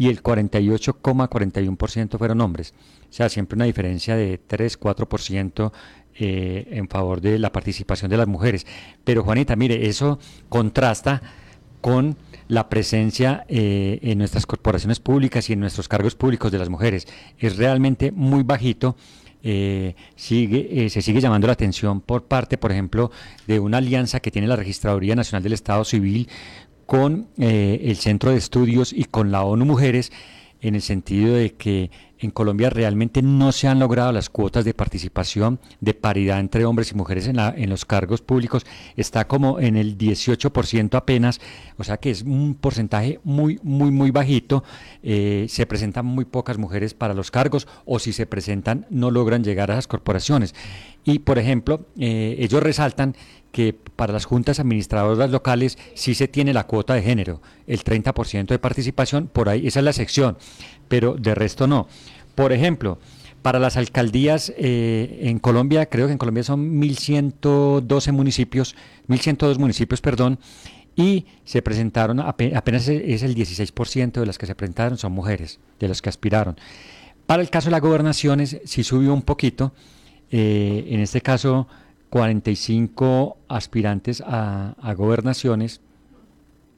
y 0.00 0.08
el 0.08 0.22
48,41% 0.22 2.16
fueron 2.16 2.40
hombres. 2.40 2.72
O 3.10 3.12
sea, 3.12 3.28
siempre 3.28 3.56
una 3.56 3.66
diferencia 3.66 4.16
de 4.16 4.40
3-4% 4.40 5.72
eh, 6.14 6.68
en 6.70 6.88
favor 6.88 7.20
de 7.20 7.38
la 7.38 7.52
participación 7.52 8.10
de 8.10 8.16
las 8.16 8.26
mujeres. 8.26 8.66
Pero 9.04 9.22
Juanita, 9.22 9.56
mire, 9.56 9.88
eso 9.88 10.18
contrasta 10.48 11.20
con 11.80 12.16
la 12.48 12.68
presencia 12.68 13.44
eh, 13.48 13.98
en 14.02 14.18
nuestras 14.18 14.46
corporaciones 14.46 15.00
públicas 15.00 15.50
y 15.50 15.52
en 15.52 15.60
nuestros 15.60 15.88
cargos 15.88 16.14
públicos 16.14 16.50
de 16.50 16.58
las 16.58 16.68
mujeres. 16.68 17.06
Es 17.38 17.56
realmente 17.58 18.10
muy 18.10 18.42
bajito. 18.42 18.96
Eh, 19.42 19.94
sigue, 20.16 20.90
se 20.90 21.00
sigue 21.00 21.20
llamando 21.20 21.46
la 21.46 21.54
atención 21.54 22.00
por 22.00 22.24
parte, 22.24 22.58
por 22.58 22.72
ejemplo, 22.72 23.10
de 23.46 23.60
una 23.60 23.78
alianza 23.78 24.20
que 24.20 24.30
tiene 24.30 24.48
la 24.48 24.56
Registraduría 24.56 25.14
Nacional 25.14 25.42
del 25.42 25.54
Estado 25.54 25.84
Civil 25.84 26.28
con 26.90 27.28
eh, 27.38 27.82
el 27.84 27.96
Centro 27.98 28.32
de 28.32 28.38
Estudios 28.38 28.92
y 28.92 29.04
con 29.04 29.30
la 29.30 29.44
ONU 29.44 29.64
Mujeres 29.64 30.10
en 30.60 30.74
el 30.74 30.82
sentido 30.82 31.36
de 31.36 31.54
que 31.54 31.92
en 32.18 32.32
Colombia 32.32 32.68
realmente 32.68 33.22
no 33.22 33.52
se 33.52 33.68
han 33.68 33.78
logrado 33.78 34.10
las 34.10 34.28
cuotas 34.28 34.64
de 34.64 34.74
participación 34.74 35.60
de 35.80 35.94
paridad 35.94 36.40
entre 36.40 36.64
hombres 36.64 36.90
y 36.90 36.96
mujeres 36.96 37.28
en, 37.28 37.36
la, 37.36 37.54
en 37.56 37.70
los 37.70 37.84
cargos 37.84 38.22
públicos. 38.22 38.66
Está 38.96 39.28
como 39.28 39.60
en 39.60 39.76
el 39.76 39.96
18% 39.96 40.96
apenas, 40.96 41.40
o 41.78 41.84
sea 41.84 41.98
que 41.98 42.10
es 42.10 42.22
un 42.22 42.56
porcentaje 42.60 43.20
muy, 43.22 43.60
muy, 43.62 43.92
muy 43.92 44.10
bajito. 44.10 44.64
Eh, 45.04 45.46
se 45.48 45.66
presentan 45.66 46.06
muy 46.06 46.24
pocas 46.24 46.58
mujeres 46.58 46.92
para 46.92 47.14
los 47.14 47.30
cargos 47.30 47.68
o 47.84 48.00
si 48.00 48.12
se 48.12 48.26
presentan 48.26 48.86
no 48.90 49.12
logran 49.12 49.44
llegar 49.44 49.70
a 49.70 49.76
las 49.76 49.86
corporaciones. 49.86 50.56
Y, 51.04 51.20
por 51.20 51.38
ejemplo, 51.38 51.86
eh, 51.98 52.36
ellos 52.40 52.62
resaltan 52.62 53.14
que 53.52 53.74
para 54.00 54.14
las 54.14 54.24
juntas 54.24 54.58
administradoras 54.58 55.30
locales 55.30 55.76
sí 55.92 56.14
se 56.14 56.26
tiene 56.26 56.54
la 56.54 56.66
cuota 56.66 56.94
de 56.94 57.02
género, 57.02 57.42
el 57.66 57.84
30% 57.84 58.46
de 58.46 58.58
participación, 58.58 59.26
por 59.26 59.50
ahí, 59.50 59.66
esa 59.66 59.80
es 59.80 59.84
la 59.84 59.92
sección, 59.92 60.38
pero 60.88 61.16
de 61.18 61.34
resto 61.34 61.66
no. 61.66 61.86
Por 62.34 62.54
ejemplo, 62.54 62.98
para 63.42 63.58
las 63.58 63.76
alcaldías 63.76 64.54
eh, 64.56 65.18
en 65.24 65.38
Colombia, 65.38 65.84
creo 65.84 66.06
que 66.06 66.12
en 66.12 66.18
Colombia 66.18 66.42
son 66.44 66.80
1.112 66.80 68.12
municipios, 68.12 68.74
1.102 69.08 69.58
municipios, 69.58 70.00
perdón, 70.00 70.38
y 70.96 71.26
se 71.44 71.60
presentaron, 71.60 72.20
apenas 72.20 72.88
es 72.88 73.22
el 73.22 73.34
16% 73.34 74.12
de 74.12 74.24
las 74.24 74.38
que 74.38 74.46
se 74.46 74.54
presentaron 74.54 74.96
son 74.96 75.12
mujeres, 75.12 75.60
de 75.78 75.88
las 75.88 76.00
que 76.00 76.08
aspiraron. 76.08 76.56
Para 77.26 77.42
el 77.42 77.50
caso 77.50 77.66
de 77.66 77.72
las 77.72 77.82
gobernaciones 77.82 78.62
sí 78.64 78.82
subió 78.82 79.12
un 79.12 79.20
poquito, 79.20 79.74
eh, 80.30 80.86
en 80.88 81.00
este 81.00 81.20
caso 81.20 81.68
45 82.10 83.38
aspirantes 83.48 84.22
a, 84.26 84.74
gobernaciones. 84.96 85.80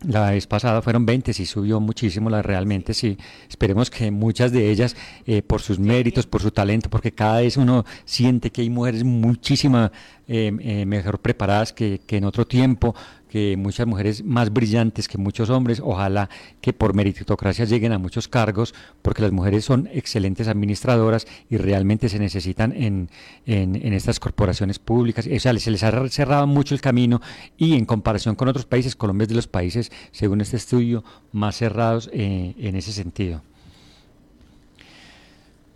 La 0.00 0.30
vez 0.30 0.46
pasada 0.46 0.80
fueron 0.80 1.06
20, 1.06 1.32
sí 1.32 1.44
subió 1.44 1.80
muchísimo, 1.80 2.30
la 2.30 2.40
realmente 2.40 2.94
sí. 2.94 3.18
Esperemos 3.48 3.90
que 3.90 4.12
muchas 4.12 4.52
de 4.52 4.70
ellas, 4.70 4.96
eh, 5.26 5.42
por 5.42 5.60
sus 5.60 5.80
méritos, 5.80 6.26
por 6.26 6.40
su 6.40 6.52
talento, 6.52 6.88
porque 6.88 7.12
cada 7.12 7.40
vez 7.40 7.56
uno 7.56 7.84
siente 8.04 8.50
que 8.50 8.62
hay 8.62 8.70
mujeres 8.70 9.02
muchísimo 9.02 9.90
eh, 10.28 10.52
eh, 10.60 10.86
mejor 10.86 11.18
preparadas 11.18 11.72
que, 11.72 12.00
que 12.06 12.18
en 12.18 12.24
otro 12.24 12.46
tiempo, 12.46 12.94
que 13.28 13.56
muchas 13.56 13.86
mujeres 13.86 14.24
más 14.24 14.52
brillantes 14.52 15.08
que 15.08 15.18
muchos 15.18 15.50
hombres, 15.50 15.80
ojalá 15.84 16.28
que 16.60 16.72
por 16.72 16.94
meritocracia 16.94 17.64
lleguen 17.64 17.92
a 17.92 17.98
muchos 17.98 18.28
cargos, 18.28 18.74
porque 19.02 19.22
las 19.22 19.32
mujeres 19.32 19.64
son 19.64 19.88
excelentes 19.92 20.48
administradoras 20.48 21.26
y 21.48 21.56
realmente 21.56 22.08
se 22.08 22.18
necesitan 22.18 22.72
en, 22.72 23.10
en, 23.46 23.92
estas 23.92 24.20
corporaciones 24.20 24.78
públicas. 24.78 25.26
O 25.26 25.40
sea, 25.40 25.56
se 25.58 25.70
les 25.70 25.82
ha 25.82 26.08
cerrado 26.08 26.46
mucho 26.46 26.74
el 26.74 26.80
camino 26.80 27.20
y 27.56 27.74
en 27.74 27.84
comparación 27.84 28.34
con 28.34 28.48
otros 28.48 28.66
países, 28.66 28.96
Colombia 28.96 29.24
es 29.24 29.28
de 29.28 29.34
los 29.34 29.48
países, 29.48 29.90
según 30.10 30.40
este 30.40 30.56
estudio, 30.56 31.04
más 31.32 31.56
cerrados 31.56 32.10
eh, 32.12 32.54
en 32.58 32.76
ese 32.76 32.92
sentido. 32.92 33.42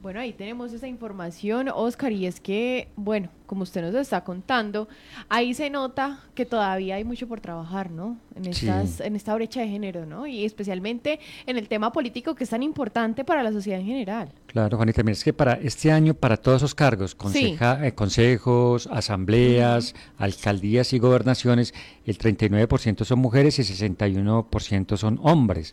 Bueno, 0.02 0.18
ahí 0.18 0.32
tenemos 0.32 0.72
esa 0.72 0.88
información, 0.88 1.68
Oscar, 1.72 2.10
y 2.10 2.26
es 2.26 2.40
que, 2.40 2.88
bueno, 2.96 3.28
como 3.46 3.62
usted 3.62 3.82
nos 3.82 3.94
está 3.94 4.24
contando, 4.24 4.88
ahí 5.28 5.54
se 5.54 5.70
nota 5.70 6.24
que 6.34 6.44
todavía 6.44 6.96
hay 6.96 7.04
mucho 7.04 7.28
por 7.28 7.40
trabajar, 7.40 7.92
¿no? 7.92 8.16
En, 8.34 8.46
estas, 8.46 8.98
en 8.98 9.14
esta 9.14 9.32
brecha 9.36 9.60
de 9.60 9.68
género, 9.68 10.04
¿no? 10.04 10.26
Y 10.26 10.44
especialmente 10.44 11.20
en 11.46 11.56
el 11.56 11.68
tema 11.68 11.92
político 11.92 12.34
que 12.34 12.42
es 12.42 12.50
tan 12.50 12.64
importante 12.64 13.24
para 13.24 13.44
la 13.44 13.52
sociedad 13.52 13.78
en 13.78 13.86
general. 13.86 14.32
Claro, 14.46 14.76
Juanita, 14.76 15.04
mira, 15.04 15.12
es 15.12 15.22
que 15.22 15.32
para 15.32 15.52
este 15.52 15.92
año, 15.92 16.14
para 16.14 16.36
todos 16.36 16.56
esos 16.56 16.74
cargos, 16.74 17.16
eh, 17.34 17.92
consejos, 17.94 18.88
asambleas, 18.90 19.94
alcaldías 20.18 20.92
y 20.94 20.98
gobernaciones, 20.98 21.74
el 22.06 22.18
39% 22.18 23.04
son 23.04 23.20
mujeres 23.20 23.56
y 23.60 23.62
61% 23.62 24.96
son 24.96 25.20
hombres. 25.22 25.72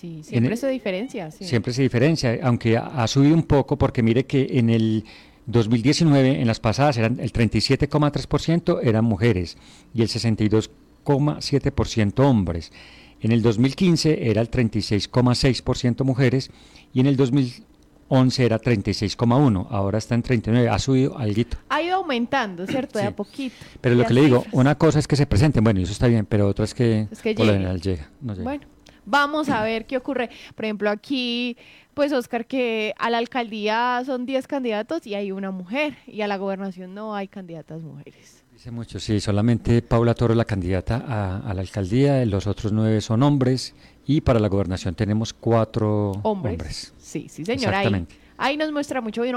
Sí, 0.00 0.22
siempre 0.22 0.56
se 0.56 0.68
diferencia. 0.68 1.30
Siempre 1.30 1.74
se 1.74 1.82
diferencia, 1.82 2.38
aunque 2.42 2.78
ha, 2.78 3.06
subido 3.06 3.34
un 3.34 3.42
poco 3.42 3.76
porque 3.76 4.02
mire 4.02 4.24
que 4.24 4.46
en 4.52 4.70
el 4.70 5.04
2019, 5.44 6.40
en 6.40 6.46
las 6.46 6.58
pasadas, 6.58 6.96
eran 6.96 7.20
el 7.20 7.30
37,3% 7.34 8.80
eran 8.82 9.04
mujeres 9.04 9.58
y 9.92 10.00
el 10.00 10.08
62,7% 10.08 12.18
hombres. 12.20 12.72
En 13.20 13.32
el 13.32 13.42
2015 13.42 14.30
era 14.30 14.40
el 14.40 14.50
36,6% 14.50 16.02
mujeres 16.02 16.50
y 16.94 17.00
en 17.00 17.06
el 17.06 17.18
2011 17.18 18.42
era 18.42 18.58
36,1, 18.58 19.66
ahora 19.68 19.98
está 19.98 20.14
en 20.14 20.22
39, 20.22 20.70
ha 20.70 20.78
subido 20.78 21.18
algo. 21.18 21.42
Ha 21.68 21.82
ido 21.82 21.96
aumentando, 21.96 22.66
¿cierto? 22.66 22.98
De 22.98 23.04
a 23.04 23.14
poquito. 23.14 23.56
Pero 23.82 23.96
lo 23.96 24.06
que 24.06 24.14
le 24.14 24.22
digo, 24.22 24.46
una 24.52 24.76
cosa 24.76 24.98
es 24.98 25.06
que 25.06 25.16
se 25.16 25.26
presenten, 25.26 25.62
bueno, 25.62 25.80
eso 25.80 25.92
está 25.92 26.06
bien, 26.06 26.24
pero 26.24 26.48
otra 26.48 26.64
es 26.64 26.72
que, 26.72 27.06
por 27.36 27.44
lo 27.44 27.52
general 27.52 27.82
llega. 27.82 28.08
No 28.22 28.32
llega. 28.32 28.44
Bueno, 28.44 28.64
Vamos 29.04 29.48
a 29.48 29.62
ver 29.62 29.86
qué 29.86 29.96
ocurre. 29.96 30.30
Por 30.54 30.64
ejemplo, 30.64 30.90
aquí, 30.90 31.56
pues 31.94 32.12
Oscar, 32.12 32.46
que 32.46 32.94
a 32.98 33.10
la 33.10 33.18
alcaldía 33.18 34.02
son 34.04 34.26
10 34.26 34.46
candidatos 34.46 35.06
y 35.06 35.14
hay 35.14 35.32
una 35.32 35.50
mujer, 35.50 35.96
y 36.06 36.20
a 36.22 36.28
la 36.28 36.36
gobernación 36.36 36.94
no 36.94 37.14
hay 37.14 37.28
candidatas 37.28 37.82
mujeres. 37.82 38.44
Dice 38.52 38.70
mucho, 38.70 39.00
sí, 39.00 39.20
solamente 39.20 39.80
Paula 39.80 40.12
Toro 40.14 40.34
la 40.34 40.44
candidata 40.44 41.42
a, 41.46 41.54
la 41.54 41.60
alcaldía, 41.62 42.24
los 42.26 42.46
otros 42.46 42.72
nueve 42.72 43.00
son 43.00 43.22
hombres, 43.22 43.74
y 44.04 44.20
para 44.20 44.38
la 44.38 44.48
gobernación 44.48 44.94
tenemos 44.94 45.32
cuatro 45.32 46.12
hombres. 46.22 46.92
Sí, 46.98 47.26
sí, 47.30 47.44
señora. 47.44 47.78
Ahí, 47.78 48.06
ahí 48.36 48.56
nos 48.58 48.70
muestra 48.70 49.00
mucho 49.00 49.22
bien. 49.22 49.28